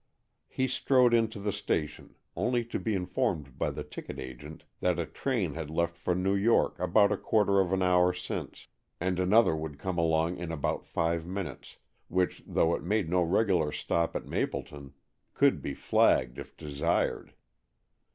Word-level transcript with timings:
He 0.47 0.67
strode 0.67 1.13
into 1.13 1.37
the 1.39 1.51
station, 1.51 2.15
only 2.35 2.65
to 2.65 2.79
be 2.79 2.95
informed 2.95 3.59
by 3.59 3.69
the 3.69 3.83
ticket 3.83 4.17
agent 4.19 4.63
that 4.79 4.97
a 4.97 5.05
train 5.05 5.53
had 5.53 5.69
left 5.69 5.95
for 5.95 6.15
New 6.15 6.33
York 6.33 6.79
about 6.79 7.11
a 7.11 7.17
quarter 7.17 7.59
of 7.59 7.71
an 7.71 7.83
hour 7.83 8.11
since, 8.11 8.67
and 8.99 9.19
another 9.19 9.55
would 9.55 9.77
come 9.77 9.99
along 9.99 10.37
in 10.39 10.51
about 10.51 10.87
five 10.87 11.27
minutes, 11.27 11.77
which, 12.07 12.41
though 12.47 12.73
it 12.73 12.81
made 12.81 13.11
no 13.11 13.21
regular 13.21 13.71
stop 13.71 14.15
at 14.15 14.25
Mapleton, 14.25 14.93
could 15.35 15.61
be 15.61 15.75
flagged 15.75 16.39
if 16.39 16.57
desired. 16.57 17.35